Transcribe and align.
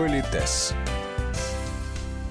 Политес. 0.00 0.72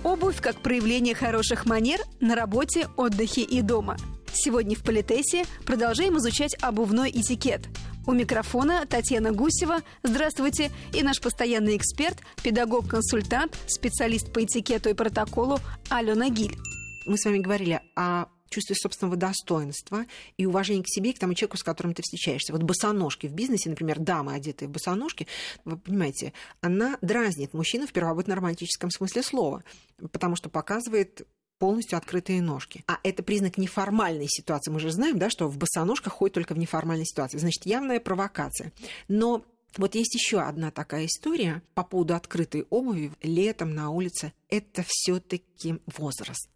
Обувь 0.04 0.41
как 0.41 0.59
проявление 0.59 1.13
хороших 1.13 1.67
манер 1.67 1.99
на 2.19 2.33
работе, 2.33 2.88
отдыхе 2.97 3.44
и 3.44 3.62
дома. 3.62 3.96
Сегодня 4.33 4.76
в 4.76 4.83
Политесе 4.83 5.46
продолжаем 5.67 6.17
изучать 6.17 6.55
обувной 6.63 7.12
этикет. 7.12 7.67
У 8.08 8.13
микрофона 8.13 8.87
Татьяна 8.87 9.33
Гусева. 9.33 9.81
Здравствуйте. 10.01 10.71
И 10.96 11.03
наш 11.03 11.21
постоянный 11.21 11.78
эксперт, 11.78 12.17
педагог-консультант, 12.42 13.55
специалист 13.67 14.33
по 14.33 14.44
этикету 14.44 14.90
и 14.90 14.96
протоколу 14.96 15.60
Алена 15.92 16.30
Гиль. 16.30 16.58
Мы 17.05 17.20
с 17.20 17.26
вами 17.26 17.38
говорили 17.38 17.81
о 17.95 18.26
чувстве 18.50 18.76
собственного 18.76 19.16
достоинства 19.16 20.05
и 20.38 20.45
уважения 20.45 20.84
к 20.84 20.90
себе 20.90 21.12
и 21.12 21.13
к 21.13 21.20
тому 21.20 21.34
человеку, 21.34 21.58
с 21.58 21.63
которым 21.63 21.94
ты 21.94 22.02
встречаешься. 22.02 22.54
Вот 22.54 22.63
босоножки 22.63 23.27
в 23.27 23.34
бизнесе, 23.34 23.70
например, 23.70 23.99
дама, 23.99 24.34
одетая 24.34 24.70
в 24.70 24.72
босоножки, 24.72 25.27
вы 25.66 25.77
понимаете, 25.77 26.34
она 26.62 26.98
дразнит 27.02 27.54
мужчину 27.54 27.88
в 27.88 27.93
первобытно-романтическом 27.93 28.90
смысле 28.90 29.23
слова, 29.23 29.63
потому 30.12 30.35
что 30.35 30.49
показывает 30.49 31.27
полностью 31.59 31.98
открытые 31.98 32.41
ножки. 32.41 32.84
А 32.88 32.99
это 33.04 33.21
признак 33.21 33.57
неформальной 33.57 34.27
ситуации. 34.27 34.71
Мы 34.71 34.79
же 34.79 34.91
знаем, 34.91 35.20
да, 35.20 35.29
что 35.29 35.48
в 35.48 35.57
босоножках 35.57 36.13
ходят 36.13 36.34
только 36.35 36.54
в 36.54 36.57
неформальной 36.57 37.05
ситуации. 37.05 37.38
Значит, 37.38 37.66
явная 37.66 37.99
провокация. 37.99 38.71
Но 39.09 39.43
вот 39.77 39.95
есть 39.95 40.16
еще 40.16 40.40
одна 40.40 40.71
такая 40.71 41.05
история 41.05 41.62
по 41.76 41.84
поводу 41.84 42.16
открытой 42.16 42.66
обуви 42.70 43.12
летом 43.21 43.76
на 43.76 43.91
улице. 43.91 44.34
Это 44.48 44.84
все-таки 44.88 45.79
возраст 45.85 46.49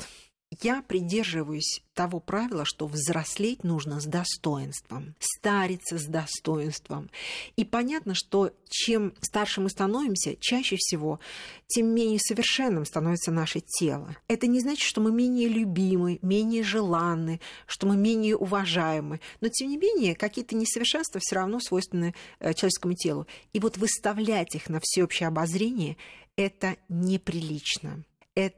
я 0.61 0.81
придерживаюсь 0.81 1.81
того 1.93 2.19
правила, 2.19 2.65
что 2.65 2.87
взрослеть 2.87 3.63
нужно 3.63 3.99
с 3.99 4.05
достоинством, 4.05 5.15
стариться 5.19 5.97
с 5.97 6.05
достоинством. 6.05 7.09
И 7.55 7.63
понятно, 7.63 8.15
что 8.15 8.51
чем 8.69 9.13
старше 9.21 9.61
мы 9.61 9.69
становимся, 9.69 10.35
чаще 10.39 10.75
всего, 10.77 11.19
тем 11.67 11.87
менее 11.87 12.19
совершенным 12.19 12.85
становится 12.85 13.31
наше 13.31 13.61
тело. 13.61 14.15
Это 14.27 14.47
не 14.47 14.59
значит, 14.59 14.83
что 14.83 15.01
мы 15.01 15.11
менее 15.11 15.47
любимы, 15.47 16.19
менее 16.21 16.63
желанны, 16.63 17.39
что 17.67 17.87
мы 17.87 17.95
менее 17.95 18.35
уважаемы. 18.35 19.19
Но, 19.41 19.49
тем 19.49 19.69
не 19.69 19.77
менее, 19.77 20.15
какие-то 20.15 20.55
несовершенства 20.55 21.21
все 21.21 21.35
равно 21.35 21.59
свойственны 21.59 22.15
э, 22.39 22.53
человеческому 22.53 22.95
телу. 22.95 23.27
И 23.53 23.59
вот 23.59 23.77
выставлять 23.77 24.55
их 24.55 24.69
на 24.69 24.79
всеобщее 24.81 25.27
обозрение– 25.27 25.97
это 26.35 26.77
неприлично. 26.89 28.03
Это 28.35 28.57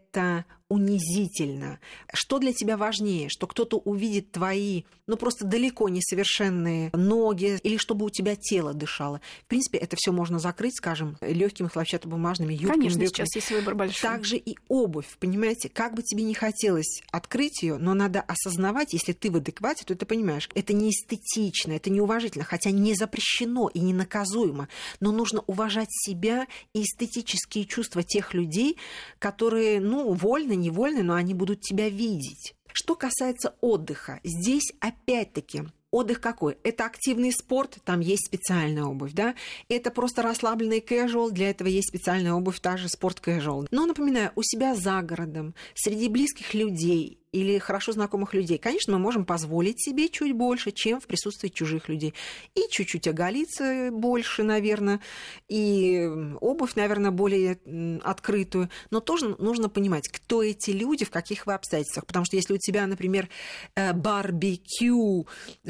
унизительно. 0.68 1.80
Что 2.12 2.40
для 2.40 2.52
тебя 2.52 2.76
важнее? 2.76 3.30
Что 3.30 3.46
кто-то 3.46 3.78
увидит 3.78 4.32
твои, 4.32 4.84
ну 5.06 5.16
просто 5.16 5.46
далеко 5.46 5.90
несовершенные 5.90 6.90
ноги, 6.94 7.60
или 7.62 7.78
чтобы 7.78 8.06
у 8.06 8.10
тебя 8.10 8.36
тело 8.36 8.74
дышало. 8.74 9.22
В 9.44 9.46
принципе, 9.46 9.78
это 9.78 9.96
все 9.96 10.12
можно 10.12 10.40
закрыть, 10.40 10.76
скажем, 10.76 11.18
легкими 11.22 11.68
хлопчатобумажными 11.68 12.54
юбками. 12.54 12.80
Конечно, 12.80 13.00
брюками. 13.00 13.16
сейчас 13.16 13.36
есть 13.36 13.52
выбор 13.52 13.76
большой. 13.76 14.02
Также 14.02 14.38
и 14.38 14.58
обувь, 14.68 15.18
понимаете? 15.20 15.70
Как 15.70 15.94
бы 15.94 16.02
тебе 16.02 16.24
не 16.24 16.34
хотелось 16.34 17.04
открыть 17.12 17.62
ее, 17.62 17.78
но 17.78 17.94
надо 17.94 18.22
осознавать, 18.22 18.94
если 18.94 19.14
ты 19.14 19.30
в 19.30 19.36
адеквате, 19.36 19.86
то 19.86 19.96
ты 19.96 20.06
понимаешь, 20.06 20.50
это 20.56 20.74
не 20.74 20.90
эстетично, 20.90 21.74
это 21.74 21.92
неуважительно, 21.92 22.44
хотя 22.44 22.72
не 22.72 22.96
запрещено 22.96 23.70
и 23.72 23.80
не 23.80 23.94
наказуемо, 23.94 24.68
но 25.00 25.12
нужно 25.12 25.44
уважать 25.46 25.90
себя 25.92 26.48
и 26.74 26.82
эстетические 26.82 27.66
чувства 27.66 28.02
тех 28.02 28.34
людей, 28.34 28.78
которые, 29.20 29.80
ну, 29.80 30.05
вольно 30.14 30.54
невольно, 30.54 31.04
но 31.04 31.16
они 31.16 31.34
будут 31.34 31.62
тебя 31.62 31.90
видеть. 31.90 32.56
Что 32.72 32.96
касается 32.96 33.56
отдыха, 33.62 34.20
здесь 34.24 34.74
опять-таки 34.82 35.64
отдых 35.92 36.20
какой? 36.20 36.58
Это 36.64 36.86
активный 36.86 37.32
спорт, 37.32 37.78
там 37.86 38.02
есть 38.02 38.26
специальная 38.28 38.84
обувь, 38.84 39.14
да? 39.14 39.34
Это 39.70 39.92
просто 39.92 40.22
расслабленный 40.22 40.80
casual, 40.80 41.32
для 41.32 41.50
этого 41.50 41.70
есть 41.70 41.88
специальная 41.88 42.34
обувь, 42.34 42.60
та 42.60 42.76
же 42.76 42.90
спорт 42.90 43.22
casual. 43.26 43.68
Но, 43.72 43.86
напоминаю, 43.86 44.32
у 44.36 44.42
себя 44.44 44.76
за 44.76 45.02
городом, 45.02 45.56
среди 45.74 46.10
близких 46.10 46.54
людей, 46.54 47.20
или 47.36 47.58
хорошо 47.58 47.92
знакомых 47.92 48.34
людей, 48.34 48.58
конечно, 48.58 48.94
мы 48.94 49.00
можем 49.00 49.26
позволить 49.26 49.84
себе 49.84 50.08
чуть 50.08 50.32
больше, 50.32 50.72
чем 50.72 51.02
в 51.02 51.06
присутствии 51.06 51.50
чужих 51.50 51.90
людей. 51.90 52.14
И 52.54 52.62
чуть-чуть 52.70 53.10
оголиться 53.10 53.90
больше, 53.92 54.44
наверное, 54.44 55.02
и 55.50 56.10
обувь, 56.40 56.76
наверное, 56.76 57.12
более 57.12 57.60
открытую. 58.04 58.70
Но 58.90 59.02
тоже 59.02 59.36
нужно 59.38 59.68
понимать, 59.68 60.08
кто 60.08 60.42
эти 60.42 60.72
люди, 60.72 61.04
в 61.04 61.10
каких 61.10 61.46
вы 61.46 61.56
обстоятельствах. 61.56 62.06
Потому 62.06 62.24
что 62.24 62.38
если 62.38 62.54
у 62.54 62.58
тебя, 62.58 62.88
например, 62.88 63.28
э, 63.76 63.92
барбекю 63.92 65.28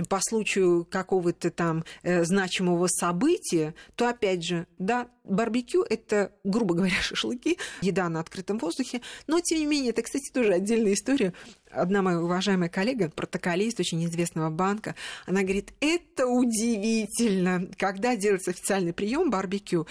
по 0.07 0.19
случаю 0.21 0.85
какого-то 0.85 1.49
там 1.49 1.83
э, 2.03 2.25
значимого 2.25 2.85
события, 2.87 3.73
то, 3.95 4.07
опять 4.07 4.43
же, 4.45 4.67
да, 4.77 5.07
барбекю– 5.25 5.85
это, 5.89 6.31
грубо 6.43 6.75
говоря, 6.75 6.95
шашлыки, 7.01 7.57
еда 7.81 8.09
на 8.09 8.19
открытом 8.19 8.57
воздухе. 8.57 9.01
Но, 9.27 9.39
тем 9.41 9.59
не 9.59 9.65
менее, 9.65 9.91
это, 9.91 10.01
кстати, 10.01 10.31
тоже 10.31 10.53
отдельная 10.53 10.93
история 10.93 11.33
одна 11.75 12.01
моя 12.01 12.21
уважаемая 12.21 12.69
коллега, 12.69 13.09
протоколист 13.09 13.79
очень 13.79 14.03
известного 14.05 14.49
банка, 14.49 14.95
она 15.25 15.41
говорит, 15.41 15.73
это 15.79 16.25
удивительно, 16.25 17.67
когда 17.77 18.15
делается 18.15 18.51
официальный 18.51 18.93
прием 18.93 19.29
барбекю, 19.29 19.87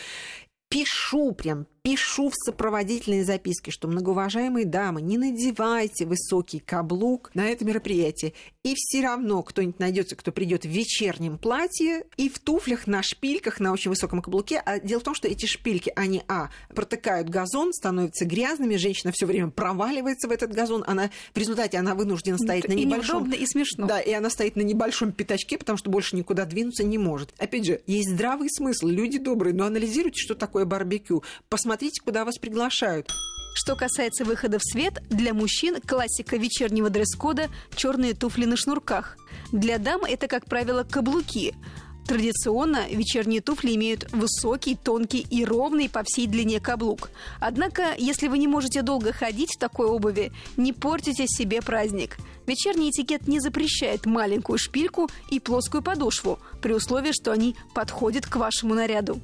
пишу 0.68 1.32
прям, 1.32 1.66
пишу 1.84 2.30
в 2.30 2.34
сопроводительной 2.34 3.24
записке, 3.24 3.70
что, 3.70 3.88
многоуважаемые 3.88 4.64
дамы, 4.64 5.02
не 5.02 5.18
надевайте 5.18 6.06
высокий 6.06 6.58
каблук 6.58 7.30
на 7.34 7.44
это 7.44 7.66
мероприятие. 7.66 8.32
И 8.62 8.74
все 8.74 9.02
равно 9.02 9.42
кто-нибудь 9.42 9.78
найдется, 9.78 10.16
кто 10.16 10.32
придет 10.32 10.64
в 10.64 10.68
вечернем 10.70 11.36
платье 11.36 12.06
и 12.16 12.30
в 12.30 12.38
туфлях 12.38 12.86
на 12.86 13.02
шпильках 13.02 13.60
на 13.60 13.70
очень 13.70 13.90
высоком 13.90 14.22
каблуке. 14.22 14.62
А 14.64 14.80
дело 14.80 15.00
в 15.00 15.02
том, 15.02 15.14
что 15.14 15.28
эти 15.28 15.44
шпильки, 15.44 15.92
они, 15.94 16.22
а, 16.26 16.48
протыкают 16.74 17.28
газон, 17.28 17.74
становятся 17.74 18.24
грязными, 18.24 18.76
женщина 18.76 19.12
все 19.12 19.26
время 19.26 19.50
проваливается 19.50 20.26
в 20.26 20.30
этот 20.30 20.54
газон, 20.54 20.84
она, 20.86 21.10
в 21.34 21.38
результате 21.38 21.76
она 21.76 21.94
вынуждена 21.94 22.38
стоять 22.38 22.64
и 22.64 22.68
на 22.68 22.72
небольшом... 22.72 23.30
и 23.30 23.44
смешно. 23.44 23.86
Да, 23.86 24.00
и 24.00 24.10
она 24.10 24.30
стоит 24.30 24.56
на 24.56 24.62
небольшом 24.62 25.12
пятачке, 25.12 25.58
потому 25.58 25.76
что 25.76 25.90
больше 25.90 26.16
никуда 26.16 26.46
двинуться 26.46 26.82
не 26.82 26.96
может. 26.96 27.34
Опять 27.36 27.66
же, 27.66 27.82
есть 27.86 28.08
здравый 28.08 28.48
смысл, 28.48 28.86
люди 28.86 29.18
добрые, 29.18 29.52
но 29.54 29.66
анализируйте, 29.66 30.22
что 30.22 30.34
такое 30.34 30.64
барбекю. 30.64 31.22
Посмотрите 31.50 31.73
смотрите, 31.74 32.00
куда 32.04 32.24
вас 32.24 32.38
приглашают. 32.38 33.12
Что 33.56 33.74
касается 33.74 34.24
выхода 34.24 34.60
в 34.60 34.62
свет, 34.62 35.02
для 35.10 35.34
мужчин 35.34 35.80
классика 35.80 36.36
вечернего 36.36 36.88
дресс-кода– 36.88 37.48
черные 37.74 38.14
туфли 38.14 38.44
на 38.44 38.56
шнурках. 38.56 39.16
Для 39.50 39.78
дам 39.78 40.04
это, 40.04 40.28
как 40.28 40.44
правило, 40.46 40.84
каблуки. 40.84 41.52
Традиционно 42.06 42.86
вечерние 42.88 43.40
туфли 43.40 43.74
имеют 43.74 44.12
высокий, 44.12 44.76
тонкий 44.76 45.26
и 45.28 45.44
ровный 45.44 45.88
по 45.88 46.04
всей 46.04 46.28
длине 46.28 46.60
каблук. 46.60 47.10
Однако, 47.40 47.94
если 47.98 48.28
вы 48.28 48.38
не 48.38 48.46
можете 48.46 48.82
долго 48.82 49.12
ходить 49.12 49.56
в 49.56 49.58
такой 49.58 49.86
обуви, 49.86 50.30
не 50.56 50.72
портите 50.72 51.26
себе 51.26 51.60
праздник. 51.60 52.18
Вечерний 52.46 52.90
этикет 52.90 53.26
не 53.26 53.40
запрещает 53.40 54.06
маленькую 54.06 54.58
шпильку 54.58 55.10
и 55.30 55.40
плоскую 55.40 55.82
подошву, 55.82 56.38
при 56.62 56.72
условии, 56.72 57.10
что 57.10 57.32
они 57.32 57.56
подходят 57.74 58.26
к 58.26 58.36
вашему 58.36 58.74
наряду. 58.74 59.20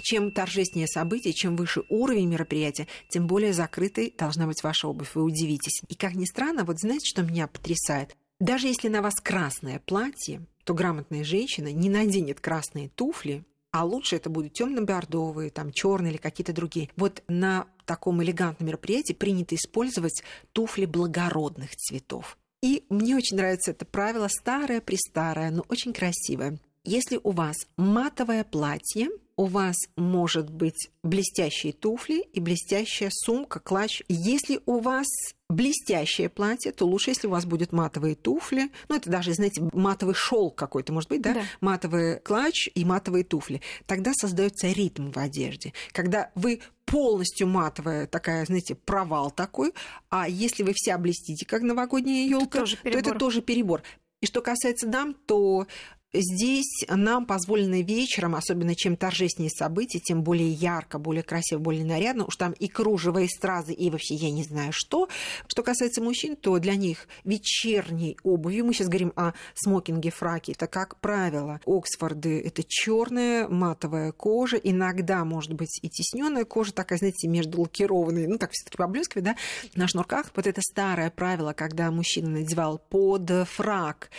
Чем 0.00 0.32
торжественнее 0.32 0.88
событие, 0.88 1.32
чем 1.32 1.56
выше 1.56 1.82
уровень 1.88 2.28
мероприятия, 2.28 2.88
тем 3.08 3.26
более 3.26 3.52
закрытой 3.52 4.14
должна 4.16 4.46
быть 4.46 4.62
ваша 4.62 4.88
обувь. 4.88 5.14
Вы 5.14 5.22
удивитесь. 5.22 5.82
И 5.88 5.94
как 5.94 6.14
ни 6.14 6.24
странно, 6.24 6.64
вот 6.64 6.80
знаете, 6.80 7.06
что 7.06 7.22
меня 7.22 7.46
потрясает? 7.46 8.16
Даже 8.40 8.66
если 8.66 8.88
на 8.88 9.02
вас 9.02 9.14
красное 9.14 9.80
платье, 9.80 10.44
то 10.64 10.74
грамотная 10.74 11.24
женщина 11.24 11.72
не 11.72 11.88
наденет 11.88 12.40
красные 12.40 12.88
туфли, 12.88 13.44
а 13.70 13.84
лучше 13.84 14.16
это 14.16 14.30
будут 14.30 14.52
темно-бордовые, 14.52 15.50
там 15.50 15.72
черные 15.72 16.12
или 16.12 16.18
какие-то 16.18 16.52
другие. 16.52 16.90
Вот 16.96 17.22
на 17.28 17.66
таком 17.86 18.22
элегантном 18.22 18.68
мероприятии 18.68 19.12
принято 19.12 19.54
использовать 19.54 20.22
туфли 20.52 20.86
благородных 20.86 21.74
цветов. 21.76 22.38
И 22.62 22.84
мне 22.88 23.16
очень 23.16 23.36
нравится 23.36 23.72
это 23.72 23.84
правило, 23.84 24.28
старое-престарое, 24.28 25.50
но 25.50 25.64
очень 25.68 25.92
красивое. 25.92 26.58
Если 26.84 27.18
у 27.22 27.30
вас 27.30 27.56
матовое 27.78 28.44
платье, 28.44 29.08
у 29.36 29.46
вас 29.46 29.76
может 29.96 30.50
быть 30.50 30.90
блестящие 31.02 31.72
туфли 31.72 32.20
и 32.20 32.40
блестящая 32.40 33.10
сумка, 33.10 33.58
клатч. 33.58 34.02
Если 34.08 34.60
у 34.66 34.80
вас 34.80 35.06
блестящее 35.48 36.28
платье, 36.28 36.72
то 36.72 36.86
лучше, 36.86 37.10
если 37.10 37.26
у 37.26 37.30
вас 37.30 37.46
будут 37.46 37.72
матовые 37.72 38.14
туфли. 38.14 38.70
Ну, 38.88 38.96
это 38.96 39.08
даже, 39.08 39.32
знаете, 39.32 39.66
матовый 39.72 40.14
шелк 40.14 40.56
какой-то, 40.56 40.92
может 40.92 41.08
быть, 41.08 41.22
да? 41.22 41.34
да? 41.34 41.42
Матовый 41.62 42.20
клатч 42.20 42.68
и 42.74 42.84
матовые 42.84 43.24
туфли. 43.24 43.62
Тогда 43.86 44.12
создается 44.14 44.68
ритм 44.68 45.10
в 45.10 45.16
одежде. 45.16 45.72
Когда 45.92 46.30
вы 46.34 46.60
полностью 46.84 47.46
матовая 47.46 48.06
такая, 48.06 48.44
знаете, 48.44 48.74
провал 48.74 49.30
такой, 49.30 49.72
а 50.10 50.28
если 50.28 50.62
вы 50.62 50.72
вся 50.74 50.98
блестите, 50.98 51.46
как 51.46 51.62
новогодняя 51.62 52.28
елка, 52.28 52.66
то 52.66 52.88
это 52.88 53.14
тоже 53.14 53.40
перебор. 53.40 53.82
И 54.24 54.26
что 54.26 54.40
касается 54.40 54.86
дам, 54.86 55.12
то 55.12 55.66
здесь 56.14 56.84
нам 56.88 57.26
позволено 57.26 57.82
вечером, 57.82 58.34
особенно 58.34 58.74
чем 58.74 58.96
торжественнее 58.96 59.50
события, 59.50 60.00
тем 60.00 60.22
более 60.22 60.50
ярко, 60.50 60.98
более 60.98 61.22
красиво, 61.22 61.58
более 61.58 61.84
нарядно, 61.84 62.24
уж 62.26 62.36
там 62.36 62.52
и 62.52 62.68
кружево, 62.68 63.18
и 63.18 63.28
стразы, 63.28 63.72
и 63.72 63.90
вообще 63.90 64.14
я 64.14 64.30
не 64.30 64.44
знаю 64.44 64.72
что. 64.72 65.08
Что 65.46 65.62
касается 65.62 66.02
мужчин, 66.02 66.36
то 66.36 66.58
для 66.58 66.74
них 66.74 67.08
вечерней 67.24 68.16
обувью, 68.22 68.64
мы 68.64 68.74
сейчас 68.74 68.88
говорим 68.88 69.12
о 69.16 69.32
смокинге, 69.54 70.10
фраке, 70.10 70.52
это, 70.52 70.66
как 70.66 70.98
правило, 71.00 71.60
Оксфорды– 71.66 72.40
это 72.44 72.62
черная 72.66 73.48
матовая 73.48 74.12
кожа, 74.12 74.56
иногда, 74.56 75.24
может 75.24 75.52
быть, 75.52 75.78
и 75.82 75.88
тесненная 75.88 76.44
кожа, 76.44 76.72
такая, 76.72 76.98
знаете, 76.98 77.28
между 77.28 77.60
лакированной, 77.60 78.26
ну, 78.26 78.38
так 78.38 78.50
все-таки 78.52 78.76
поблескивает, 78.76 79.24
да, 79.24 79.36
на 79.74 79.88
шнурках. 79.88 80.30
Вот 80.34 80.46
это 80.46 80.60
старое 80.62 81.10
правило, 81.10 81.52
когда 81.52 81.90
мужчина 81.90 82.30
надевал 82.30 82.78
под 82.78 83.30
фрак 83.48 84.10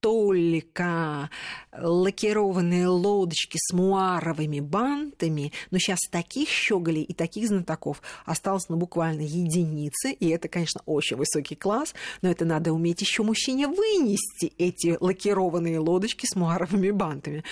только 0.00 1.30
лакированные 1.72 2.86
лодочки 2.86 3.58
с 3.60 3.72
муаровыми 3.72 4.60
бантами, 4.60 5.52
но 5.70 5.78
сейчас 5.78 5.98
таких 6.10 6.48
щеголей 6.48 7.02
и 7.02 7.12
таких 7.12 7.48
знатоков 7.48 8.02
осталось 8.24 8.68
ну, 8.68 8.76
буквально 8.76 9.22
единицы, 9.22 10.12
и 10.12 10.28
это, 10.28 10.48
конечно, 10.48 10.80
очень 10.86 11.16
высокий 11.16 11.54
класс, 11.54 11.94
но 12.22 12.30
это 12.30 12.44
надо 12.44 12.72
уметь 12.72 13.00
еще 13.00 13.22
мужчине 13.22 13.68
вынести 13.68 14.52
эти 14.58 14.96
лакированные 15.00 15.78
лодочки 15.78 16.26
с 16.26 16.36
муаровыми 16.36 16.90
бантами. 16.90 17.44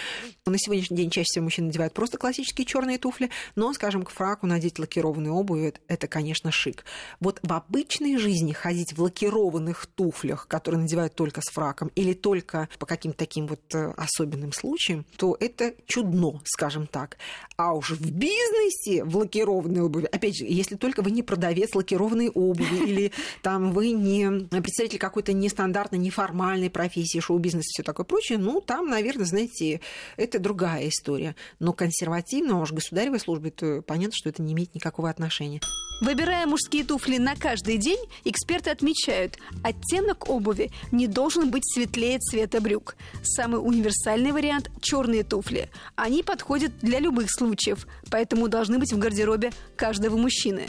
На 0.46 0.58
сегодняшний 0.58 0.96
день 0.96 1.10
чаще 1.10 1.26
всего 1.26 1.44
мужчины 1.44 1.68
надевают 1.68 1.94
просто 1.94 2.18
классические 2.18 2.66
черные 2.66 2.98
туфли, 2.98 3.30
но, 3.56 3.72
скажем, 3.72 4.02
к 4.02 4.10
фраку 4.10 4.46
надеть 4.46 4.78
лакированную 4.78 5.34
обувь– 5.34 5.74
это, 5.88 6.06
конечно, 6.06 6.50
шик. 6.50 6.84
Вот 7.20 7.40
в 7.42 7.52
обычной 7.52 8.16
жизни 8.18 8.52
ходить 8.52 8.92
в 8.92 9.02
лакированных 9.02 9.86
туфлях, 9.86 10.46
которые 10.48 10.82
надевают 10.82 11.14
только 11.14 11.40
с 11.40 11.52
фраком, 11.52 11.90
или 11.94 12.12
только 12.12 12.33
только 12.34 12.68
по 12.80 12.86
каким-то 12.86 13.18
таким 13.18 13.46
вот 13.46 13.60
э, 13.74 13.92
особенным 13.96 14.52
случаям, 14.52 15.06
то 15.16 15.36
это 15.38 15.72
чудно, 15.86 16.40
скажем 16.44 16.88
так. 16.88 17.16
А 17.56 17.74
уж 17.74 17.92
в 17.92 18.10
бизнесе 18.10 19.04
в 19.04 19.16
лакированной 19.16 19.82
обуви, 19.82 20.08
опять 20.10 20.36
же, 20.36 20.44
если 20.44 20.74
только 20.74 21.02
вы 21.02 21.12
не 21.12 21.22
продавец 21.22 21.76
лакированной 21.76 22.30
обуви, 22.30 22.76
или 22.88 23.12
там 23.40 23.70
вы 23.70 23.92
не 23.92 24.48
представитель 24.50 24.98
какой-то 24.98 25.32
нестандартной, 25.32 26.00
неформальной 26.00 26.70
профессии, 26.70 27.20
шоу-бизнеса 27.20 27.68
и 27.68 27.72
все 27.74 27.82
такое 27.84 28.04
прочее, 28.04 28.38
ну, 28.38 28.60
там, 28.60 28.88
наверное, 28.88 29.26
знаете, 29.26 29.80
это 30.16 30.40
другая 30.40 30.88
история. 30.88 31.36
Но 31.60 31.72
консервативно, 31.72 32.60
уж 32.60 32.72
государевой 32.72 33.20
службе, 33.20 33.52
то 33.52 33.80
понятно, 33.82 34.14
что 34.16 34.28
это 34.28 34.42
не 34.42 34.54
имеет 34.54 34.74
никакого 34.74 35.08
отношения. 35.08 35.60
Выбирая 36.00 36.46
мужские 36.46 36.84
туфли 36.84 37.18
на 37.18 37.36
каждый 37.36 37.78
день, 37.78 38.00
эксперты 38.24 38.70
отмечают, 38.70 39.38
оттенок 39.62 40.28
обуви 40.28 40.72
не 40.90 41.06
должен 41.06 41.50
быть 41.50 41.62
светлее 41.72 42.18
цвета 42.30 42.60
брюк. 42.60 42.96
Самый 43.22 43.58
универсальный 43.58 44.32
вариант– 44.32 44.70
черные 44.82 45.24
туфли. 45.24 45.68
Они 45.96 46.22
подходят 46.22 46.72
для 46.80 46.98
любых 46.98 47.26
случаев, 47.30 47.86
поэтому 48.10 48.48
должны 48.48 48.78
быть 48.78 48.92
в 48.92 48.98
гардеробе 48.98 49.52
каждого 49.76 50.16
мужчины. 50.16 50.68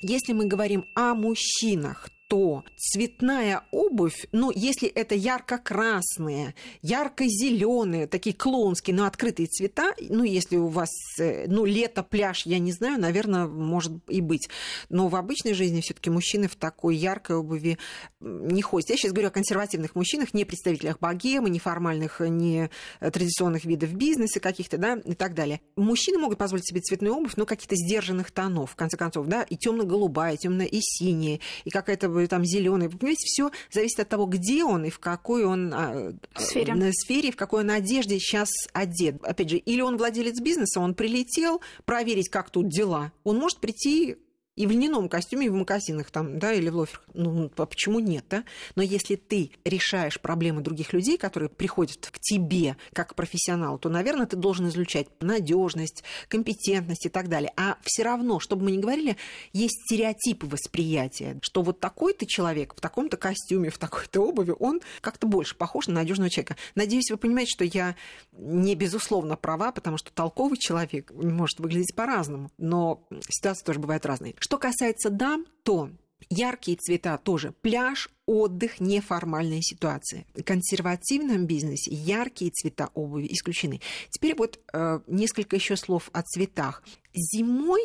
Если 0.00 0.32
мы 0.32 0.46
говорим 0.46 0.84
о 0.94 1.14
мужчинах, 1.14 2.08
то 2.28 2.62
цветная 2.76 3.64
обувь, 3.70 4.26
ну, 4.32 4.52
если 4.54 4.86
это 4.86 5.14
ярко-красные, 5.14 6.54
ярко-зеленые, 6.82 8.06
такие 8.06 8.36
клоунские, 8.36 8.94
но 8.94 9.06
открытые 9.06 9.46
цвета, 9.46 9.94
ну, 9.98 10.24
если 10.24 10.56
у 10.56 10.68
вас, 10.68 10.90
э, 11.18 11.46
ну, 11.48 11.64
лето, 11.64 12.02
пляж, 12.02 12.44
я 12.44 12.58
не 12.58 12.72
знаю, 12.72 13.00
наверное, 13.00 13.46
может 13.46 13.92
и 14.08 14.20
быть. 14.20 14.48
Но 14.90 15.08
в 15.08 15.16
обычной 15.16 15.54
жизни 15.54 15.80
все 15.80 15.94
таки 15.94 16.10
мужчины 16.10 16.48
в 16.48 16.56
такой 16.56 16.96
яркой 16.96 17.36
обуви 17.36 17.78
не 18.20 18.60
ходят. 18.60 18.90
Я 18.90 18.96
сейчас 18.96 19.12
говорю 19.12 19.28
о 19.28 19.32
консервативных 19.32 19.94
мужчинах, 19.94 20.34
не 20.34 20.44
представителях 20.44 20.98
богемы, 21.00 21.48
неформальных, 21.48 22.20
не 22.20 22.68
традиционных 23.00 23.64
видов 23.64 23.94
бизнеса 23.94 24.38
каких-то, 24.38 24.76
да, 24.76 25.00
и 25.02 25.14
так 25.14 25.34
далее. 25.34 25.62
Мужчины 25.76 26.18
могут 26.18 26.36
позволить 26.36 26.68
себе 26.68 26.82
цветную 26.82 27.14
обувь, 27.14 27.36
но 27.36 27.46
каких-то 27.46 27.74
сдержанных 27.74 28.30
тонов, 28.30 28.72
в 28.72 28.76
конце 28.76 28.98
концов, 28.98 29.26
да, 29.26 29.42
и 29.42 29.56
темно-голубая, 29.56 30.36
темно 30.36 30.64
и 30.64 30.78
синяя, 30.80 31.40
и 31.64 31.70
какая-то 31.70 32.17
там 32.26 32.44
зеленый. 32.44 32.88
Понимаете, 32.88 33.24
все 33.26 33.50
зависит 33.70 34.00
от 34.00 34.08
того, 34.08 34.26
где 34.26 34.64
он 34.64 34.84
и 34.84 34.90
в 34.90 34.98
какой 34.98 35.44
он 35.44 35.72
а, 35.72 36.12
сфере. 36.36 36.74
На 36.74 36.90
сфере, 36.92 37.30
в 37.30 37.36
какой 37.36 37.62
он 37.62 37.70
одежде 37.70 38.18
сейчас 38.18 38.48
одет. 38.72 39.22
Опять 39.22 39.50
же, 39.50 39.56
или 39.58 39.80
он 39.80 39.96
владелец 39.96 40.40
бизнеса, 40.40 40.80
он 40.80 40.94
прилетел 40.94 41.60
проверить, 41.84 42.28
как 42.28 42.50
тут 42.50 42.68
дела. 42.68 43.12
Он 43.24 43.38
может 43.38 43.58
прийти 43.58 44.16
и 44.58 44.66
в 44.66 44.72
льняном 44.72 45.08
костюме, 45.08 45.46
и 45.46 45.50
в 45.50 45.54
макасинах 45.54 46.10
там, 46.10 46.40
да, 46.40 46.52
или 46.52 46.68
в 46.68 46.76
лоферах. 46.76 47.04
Ну, 47.14 47.48
а 47.56 47.66
почему 47.66 48.00
нет, 48.00 48.24
да? 48.28 48.42
Но 48.74 48.82
если 48.82 49.14
ты 49.14 49.52
решаешь 49.64 50.20
проблемы 50.20 50.62
других 50.62 50.92
людей, 50.92 51.16
которые 51.16 51.48
приходят 51.48 52.08
к 52.10 52.18
тебе 52.18 52.76
как 52.92 53.14
профессионал, 53.14 53.78
то, 53.78 53.88
наверное, 53.88 54.26
ты 54.26 54.36
должен 54.36 54.66
изучать 54.68 55.06
надежность, 55.20 56.02
компетентность 56.26 57.06
и 57.06 57.08
так 57.08 57.28
далее. 57.28 57.52
А 57.56 57.78
все 57.84 58.02
равно, 58.02 58.40
чтобы 58.40 58.64
мы 58.64 58.72
не 58.72 58.78
говорили, 58.78 59.16
есть 59.52 59.80
стереотипы 59.84 60.46
восприятия, 60.46 61.38
что 61.40 61.62
вот 61.62 61.78
такой 61.78 62.12
ты 62.12 62.26
человек 62.26 62.74
в 62.74 62.80
таком-то 62.80 63.16
костюме, 63.16 63.70
в 63.70 63.78
такой-то 63.78 64.22
обуви, 64.22 64.54
он 64.58 64.80
как-то 65.00 65.28
больше 65.28 65.54
похож 65.54 65.86
на 65.86 65.94
надежного 65.94 66.30
человека. 66.30 66.56
Надеюсь, 66.74 67.12
вы 67.12 67.16
понимаете, 67.16 67.52
что 67.52 67.64
я 67.64 67.94
не 68.32 68.74
безусловно 68.74 69.36
права, 69.36 69.70
потому 69.70 69.98
что 69.98 70.10
толковый 70.12 70.58
человек 70.58 71.12
может 71.12 71.60
выглядеть 71.60 71.94
по-разному, 71.94 72.50
но 72.58 73.06
ситуации 73.28 73.64
тоже 73.64 73.78
бывают 73.78 74.04
разные. 74.04 74.34
Что 74.48 74.56
касается 74.56 75.10
дам, 75.10 75.44
то 75.62 75.90
Яркие 76.30 76.78
цвета 76.78 77.18
тоже. 77.18 77.52
Пляж, 77.60 78.08
отдых, 78.24 78.80
неформальная 78.80 79.60
ситуация. 79.60 80.24
В 80.34 80.42
консервативном 80.42 81.44
бизнесе 81.44 81.90
яркие 81.92 82.50
цвета 82.50 82.88
обуви 82.94 83.28
исключены. 83.30 83.82
Теперь 84.08 84.34
вот 84.34 84.58
э, 84.72 85.00
несколько 85.06 85.56
еще 85.56 85.76
слов 85.76 86.08
о 86.14 86.22
цветах. 86.22 86.82
Зимой 87.14 87.84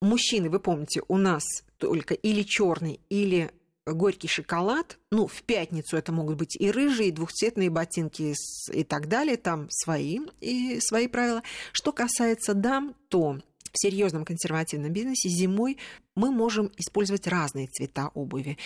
мужчины, 0.00 0.50
вы 0.50 0.58
помните, 0.58 1.02
у 1.06 1.16
нас 1.16 1.44
только 1.78 2.14
или 2.14 2.42
черный, 2.42 2.98
или 3.08 3.52
горький 3.86 4.28
шоколад. 4.28 4.98
Ну, 5.12 5.28
в 5.28 5.42
пятницу 5.44 5.96
это 5.96 6.10
могут 6.10 6.36
быть 6.36 6.56
и 6.56 6.72
рыжие, 6.72 7.10
и 7.10 7.12
двухцветные 7.12 7.70
ботинки 7.70 8.34
и 8.72 8.82
так 8.82 9.08
далее. 9.08 9.36
Там 9.36 9.68
свои, 9.70 10.18
и 10.40 10.80
свои 10.80 11.06
правила. 11.06 11.44
Что 11.72 11.92
касается 11.92 12.52
дам, 12.52 12.96
то 13.08 13.38
в 13.72 13.80
серьезном 13.80 14.24
консервативном 14.24 14.92
бизнесе 14.92 15.28
зимой 15.28 15.78
мы 16.14 16.30
можем 16.30 16.70
использовать 16.76 17.26
разные 17.26 17.66
цвета 17.68 18.10
обуви, 18.14 18.58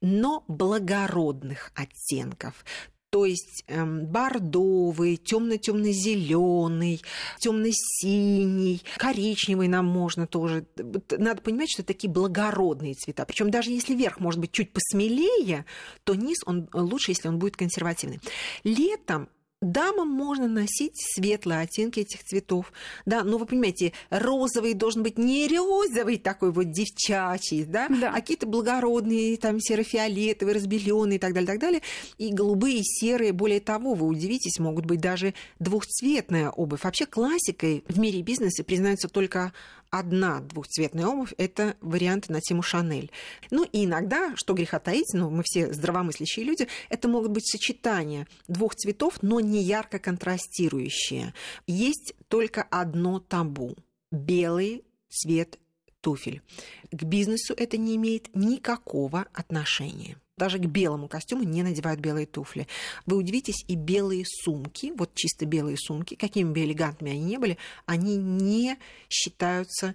но 0.00 0.44
благородных 0.48 1.72
оттенков. 1.74 2.64
То 3.12 3.26
есть 3.26 3.64
эм, 3.66 4.06
бордовый, 4.06 5.18
темно-темно-зеленый, 5.18 7.02
темно-синий, 7.40 8.80
коричневый 8.96 9.68
нам 9.68 9.84
можно 9.84 10.26
тоже. 10.26 10.66
Надо 11.10 11.42
понимать, 11.42 11.70
что 11.70 11.82
это 11.82 11.88
такие 11.88 12.10
благородные 12.10 12.94
цвета. 12.94 13.26
Причем 13.26 13.50
даже 13.50 13.70
если 13.70 13.94
верх 13.94 14.18
может 14.18 14.40
быть 14.40 14.52
чуть 14.52 14.72
посмелее, 14.72 15.66
то 16.04 16.14
низ 16.14 16.38
он 16.46 16.70
лучше, 16.72 17.10
если 17.10 17.28
он 17.28 17.38
будет 17.38 17.54
консервативный. 17.54 18.18
Летом 18.64 19.28
дамам 19.62 20.08
можно 20.08 20.48
носить 20.48 20.94
светлые 20.96 21.60
оттенки 21.60 22.00
этих 22.00 22.24
цветов. 22.24 22.72
Да, 23.06 23.24
но 23.24 23.38
вы 23.38 23.46
понимаете, 23.46 23.92
розовый 24.10 24.74
должен 24.74 25.02
быть 25.02 25.16
не 25.16 25.48
розовый 25.48 26.18
такой 26.18 26.52
вот 26.52 26.70
девчачий, 26.70 27.64
да, 27.64 27.88
да. 27.88 28.10
а 28.10 28.14
какие-то 28.16 28.46
благородные, 28.46 29.36
там 29.36 29.60
серо-фиолетовые, 29.60 30.56
разбеленные 30.56 31.16
и 31.16 31.20
так 31.20 31.32
далее, 31.32 31.46
так 31.46 31.60
далее. 31.60 31.80
И 32.18 32.32
голубые, 32.32 32.80
и 32.80 32.84
серые. 32.84 33.32
Более 33.32 33.60
того, 33.60 33.94
вы 33.94 34.06
удивитесь, 34.06 34.58
могут 34.58 34.84
быть 34.84 35.00
даже 35.00 35.34
двухцветная 35.58 36.50
обувь. 36.50 36.82
Вообще 36.82 37.06
классикой 37.06 37.84
в 37.88 37.98
мире 37.98 38.22
бизнеса 38.22 38.64
признаются 38.64 39.08
только 39.08 39.52
одна 39.92 40.40
двухцветная 40.40 41.06
обувь– 41.06 41.34
это 41.38 41.76
варианты 41.80 42.32
на 42.32 42.40
тему 42.40 42.62
Шанель. 42.62 43.12
Ну 43.50 43.62
и 43.64 43.84
иногда, 43.84 44.32
что 44.36 44.54
греха 44.54 44.80
таить, 44.80 45.12
ну 45.12 45.30
мы 45.30 45.42
все 45.44 45.72
здравомыслящие 45.72 46.46
люди, 46.46 46.66
это 46.88 47.08
могут 47.08 47.30
быть 47.30 47.46
сочетания 47.46 48.26
двух 48.48 48.74
цветов, 48.74 49.18
но 49.22 49.38
не 49.38 49.62
ярко 49.62 49.98
контрастирующие. 49.98 51.34
Есть 51.66 52.14
только 52.28 52.62
одно 52.62 53.20
табу– 53.20 53.76
белый 54.10 54.84
цвет 55.10 55.58
туфель. 56.00 56.40
К 56.90 57.02
бизнесу 57.04 57.54
это 57.54 57.76
не 57.76 57.96
имеет 57.96 58.34
никакого 58.34 59.26
отношения 59.34 60.16
даже 60.36 60.58
к 60.58 60.64
белому 60.66 61.08
костюму 61.08 61.42
не 61.42 61.62
надевают 61.62 62.00
белые 62.00 62.26
туфли. 62.26 62.66
Вы 63.06 63.16
удивитесь, 63.16 63.64
и 63.68 63.74
белые 63.74 64.24
сумки, 64.26 64.92
вот 64.96 65.14
чисто 65.14 65.46
белые 65.46 65.76
сумки, 65.76 66.14
какими 66.14 66.50
бы 66.52 66.64
элегантными 66.64 67.12
они 67.12 67.24
ни 67.24 67.36
были, 67.36 67.58
они 67.86 68.16
не 68.16 68.78
считаются 69.08 69.94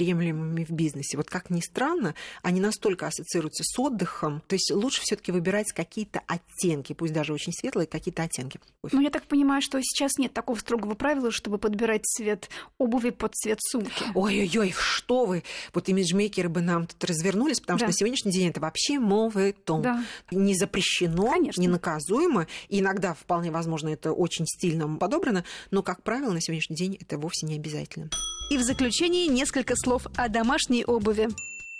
приемлемыми 0.00 0.64
в 0.64 0.70
бизнесе. 0.70 1.18
Вот 1.18 1.28
как 1.28 1.50
ни 1.50 1.60
странно, 1.60 2.14
они 2.42 2.58
настолько 2.58 3.06
ассоциируются 3.06 3.64
с 3.64 3.78
отдыхом, 3.78 4.42
то 4.46 4.54
есть 4.54 4.70
лучше 4.70 5.02
все 5.02 5.14
таки 5.16 5.30
выбирать 5.30 5.72
какие-то 5.72 6.22
оттенки, 6.26 6.94
пусть 6.94 7.12
даже 7.12 7.34
очень 7.34 7.52
светлые, 7.52 7.86
какие-то 7.86 8.22
оттенки. 8.22 8.58
Ну, 8.92 9.02
я 9.02 9.10
так 9.10 9.24
понимаю, 9.24 9.60
что 9.60 9.78
сейчас 9.82 10.12
нет 10.16 10.32
такого 10.32 10.56
строгого 10.56 10.94
правила, 10.94 11.30
чтобы 11.30 11.58
подбирать 11.58 12.06
цвет 12.06 12.48
обуви 12.78 13.10
под 13.10 13.34
цвет 13.34 13.58
сумки. 13.60 14.04
Ой-ой-ой, 14.14 14.72
что 14.74 15.26
вы! 15.26 15.44
Вот 15.74 15.90
имиджмейкеры 15.90 16.48
бы 16.48 16.62
нам 16.62 16.86
тут 16.86 17.04
развернулись, 17.04 17.60
потому 17.60 17.78
да. 17.78 17.84
что 17.84 17.88
на 17.88 17.92
сегодняшний 17.92 18.32
день 18.32 18.48
это 18.48 18.60
вообще 18.60 18.98
мовый 18.98 19.52
том. 19.52 19.82
Да. 19.82 20.02
Не 20.30 20.54
запрещено, 20.54 21.32
Конечно. 21.32 21.60
не 21.60 21.68
наказуемо. 21.68 22.46
И 22.70 22.80
иногда, 22.80 23.12
вполне 23.12 23.50
возможно, 23.50 23.90
это 23.90 24.12
очень 24.12 24.46
стильно 24.46 24.88
подобрано, 24.96 25.44
но, 25.70 25.82
как 25.82 26.02
правило, 26.02 26.32
на 26.32 26.40
сегодняшний 26.40 26.76
день 26.76 26.96
это 26.98 27.18
вовсе 27.18 27.44
не 27.44 27.56
обязательно. 27.56 28.08
И 28.50 28.58
в 28.58 28.62
заключении 28.62 29.28
несколько 29.28 29.76
слов 29.76 29.89
о 29.90 30.28
домашней 30.28 30.84
обуви. 30.84 31.28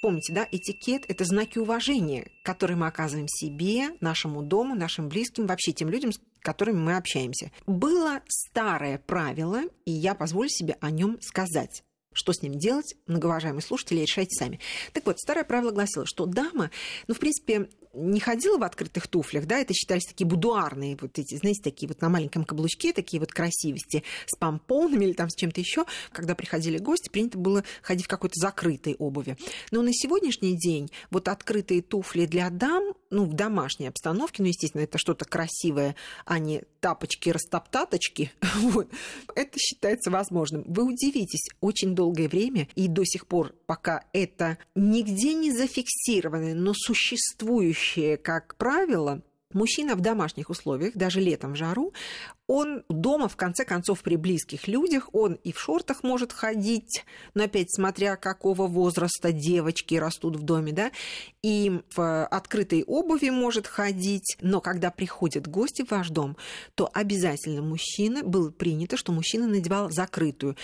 Помните, 0.02 0.32
да, 0.32 0.48
этикет– 0.50 1.04
это 1.08 1.24
знаки 1.24 1.58
уважения, 1.58 2.28
которые 2.42 2.76
мы 2.76 2.86
оказываем 2.88 3.28
себе, 3.28 3.90
нашему 4.00 4.42
дому, 4.42 4.74
нашим 4.74 5.08
близким, 5.08 5.46
вообще 5.46 5.72
тем 5.72 5.90
людям, 5.90 6.10
с 6.12 6.18
которыми 6.40 6.78
мы 6.78 6.96
общаемся. 6.96 7.52
Было 7.66 8.20
старое 8.26 8.98
правило, 8.98 9.60
и 9.84 9.92
я 9.92 10.14
позволю 10.14 10.48
себе 10.48 10.76
о 10.80 10.90
нем 10.90 11.20
сказать. 11.20 11.84
Что 12.12 12.32
с 12.32 12.42
ним 12.42 12.54
делать, 12.54 12.96
многоуважаемые 13.06 13.62
слушатели, 13.62 14.00
решайте 14.00 14.34
сами. 14.34 14.58
Так 14.92 15.06
вот, 15.06 15.20
старое 15.20 15.44
правило 15.44 15.70
гласило, 15.70 16.04
что 16.04 16.26
дама, 16.26 16.70
ну, 17.06 17.14
в 17.14 17.20
принципе, 17.20 17.68
не 17.92 18.20
ходила 18.20 18.58
в 18.58 18.62
открытых 18.62 19.08
туфлях, 19.08 19.46
да, 19.46 19.58
это 19.58 19.74
считались 19.74 20.06
такие 20.06 20.26
будуарные, 20.26 20.96
вот 21.00 21.18
эти, 21.18 21.36
знаете, 21.36 21.60
такие 21.62 21.88
вот 21.88 22.00
на 22.00 22.08
маленьком 22.08 22.44
каблучке, 22.44 22.92
такие 22.92 23.20
вот 23.20 23.32
красивости 23.32 24.04
с 24.26 24.36
помпонами 24.36 25.06
или 25.06 25.12
там 25.12 25.28
с 25.28 25.34
чем-то 25.34 25.60
еще. 25.60 25.84
Когда 26.12 26.34
приходили 26.34 26.78
гости, 26.78 27.08
принято 27.08 27.38
было 27.38 27.64
ходить 27.82 28.06
в 28.06 28.08
какой-то 28.08 28.38
закрытой 28.38 28.94
обуви. 28.94 29.36
Но 29.70 29.82
на 29.82 29.92
сегодняшний 29.92 30.56
день 30.56 30.90
вот 31.10 31.28
открытые 31.28 31.82
туфли 31.82 32.26
для 32.26 32.50
дам, 32.50 32.94
ну, 33.10 33.24
в 33.24 33.34
домашней 33.34 33.88
обстановке, 33.88 34.42
ну, 34.42 34.48
естественно, 34.48 34.82
это 34.82 34.98
что-то 34.98 35.24
красивое, 35.24 35.96
а 36.24 36.38
не 36.38 36.62
тапочки-растоптаточки, 36.80 38.32
вот, 38.56 38.88
это 39.34 39.58
считается 39.58 40.10
возможным. 40.10 40.64
Вы 40.66 40.84
удивитесь, 40.84 41.48
очень 41.60 41.94
долгое 41.94 42.28
время 42.28 42.68
и 42.74 42.88
до 42.88 43.04
сих 43.04 43.26
пор, 43.26 43.54
пока 43.66 44.04
это 44.12 44.58
нигде 44.74 45.34
не 45.34 45.52
зафиксированное, 45.52 46.54
но 46.54 46.72
существующее 46.74 48.16
как 48.16 48.56
правило, 48.56 49.22
Мужчина 49.52 49.96
в 49.96 50.00
домашних 50.00 50.48
условиях, 50.48 50.94
даже 50.94 51.20
летом 51.20 51.54
в 51.54 51.56
жару, 51.56 51.92
он 52.46 52.84
дома, 52.88 53.28
в 53.28 53.36
конце 53.36 53.64
концов, 53.64 54.00
при 54.02 54.14
близких 54.14 54.68
людях, 54.68 55.08
он 55.12 55.34
и 55.34 55.52
в 55.52 55.58
шортах 55.58 56.04
может 56.04 56.32
ходить, 56.32 57.04
но 57.34 57.44
опять 57.44 57.74
смотря 57.74 58.14
какого 58.16 58.68
возраста 58.68 59.32
девочки 59.32 59.96
растут 59.96 60.36
в 60.36 60.42
доме, 60.42 60.72
да, 60.72 60.92
и 61.42 61.80
в 61.94 62.26
открытой 62.26 62.84
обуви 62.84 63.30
может 63.30 63.66
ходить, 63.66 64.36
но 64.40 64.60
когда 64.60 64.92
приходят 64.92 65.48
гости 65.48 65.82
в 65.82 65.90
ваш 65.90 66.10
дом, 66.10 66.36
то 66.76 66.88
обязательно 66.92 67.62
мужчина, 67.62 68.22
было 68.22 68.50
принято, 68.50 68.96
что 68.96 69.10
мужчина 69.10 69.48
надевал 69.48 69.90
закрытую 69.90 70.56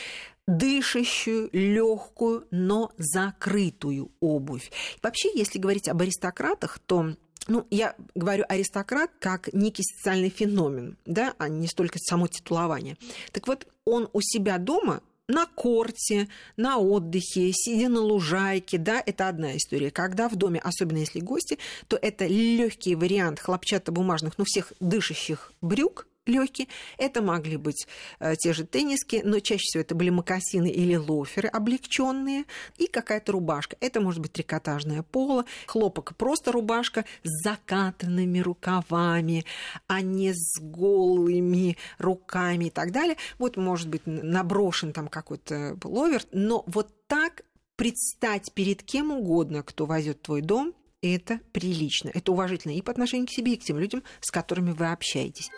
дышащую, 0.46 1.50
легкую, 1.52 2.46
но 2.52 2.92
закрытую 2.98 4.12
обувь. 4.20 4.70
Вообще, 5.02 5.28
если 5.34 5.58
говорить 5.58 5.88
об 5.88 6.02
аристократах, 6.02 6.78
то 6.78 7.16
ну, 7.48 7.66
я 7.70 7.94
говорю 8.14 8.44
аристократ 8.48 9.10
как 9.18 9.52
некий 9.52 9.82
социальный 9.82 10.30
феномен, 10.30 10.96
да, 11.06 11.34
а 11.38 11.48
не 11.48 11.68
столько 11.68 11.98
само 11.98 12.26
титулование. 12.26 12.96
Так 13.32 13.46
вот, 13.46 13.66
он 13.84 14.08
у 14.12 14.20
себя 14.20 14.58
дома 14.58 15.02
на 15.28 15.46
корте, 15.46 16.28
на 16.56 16.78
отдыхе, 16.78 17.52
сидя 17.52 17.88
на 17.88 18.00
лужайке, 18.00 18.78
да, 18.78 19.02
это 19.04 19.28
одна 19.28 19.56
история. 19.56 19.90
Когда 19.90 20.28
в 20.28 20.36
доме, 20.36 20.60
особенно 20.60 20.98
если 20.98 21.20
гости, 21.20 21.58
то 21.88 21.98
это 22.00 22.26
легкий 22.26 22.94
вариант 22.94 23.40
хлопчатобумажных, 23.40 24.38
ну, 24.38 24.44
всех 24.44 24.72
дышащих 24.80 25.52
брюк, 25.60 26.06
легкие. 26.26 26.68
Это 26.98 27.22
могли 27.22 27.56
быть 27.56 27.86
э, 28.18 28.34
те 28.36 28.52
же 28.52 28.64
тенниски, 28.64 29.22
но 29.24 29.40
чаще 29.40 29.62
всего 29.62 29.80
это 29.80 29.94
были 29.94 30.10
мокасины 30.10 30.70
или 30.70 30.96
лоферы 30.96 31.48
облегченные 31.48 32.44
и 32.76 32.86
какая-то 32.86 33.32
рубашка. 33.32 33.76
Это 33.80 34.00
может 34.00 34.20
быть 34.20 34.32
трикотажное 34.32 35.02
поло, 35.02 35.44
хлопок 35.66 36.16
просто 36.16 36.52
рубашка 36.52 37.04
с 37.22 37.42
закатанными 37.42 38.40
рукавами, 38.40 39.44
а 39.86 40.00
не 40.00 40.32
с 40.34 40.60
голыми 40.60 41.76
руками 41.98 42.66
и 42.66 42.70
так 42.70 42.92
далее. 42.92 43.16
Вот 43.38 43.56
может 43.56 43.88
быть 43.88 44.02
наброшен 44.06 44.92
там 44.92 45.08
какой-то 45.08 45.78
ловер, 45.84 46.22
но 46.32 46.64
вот 46.66 46.92
так 47.06 47.42
предстать 47.76 48.52
перед 48.54 48.82
кем 48.82 49.12
угодно, 49.12 49.62
кто 49.62 49.86
возит 49.86 50.22
твой 50.22 50.40
дом, 50.40 50.74
это 51.02 51.40
прилично. 51.52 52.10
Это 52.12 52.32
уважительно 52.32 52.72
и 52.72 52.82
по 52.82 52.90
отношению 52.90 53.26
к 53.26 53.30
себе, 53.30 53.52
и 53.52 53.56
к 53.56 53.64
тем 53.64 53.78
людям, 53.78 54.02
с 54.20 54.30
которыми 54.30 54.72
вы 54.72 54.90
общаетесь. 54.90 55.50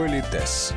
Политес. 0.00 0.72